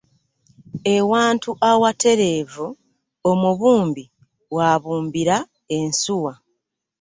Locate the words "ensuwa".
5.77-6.33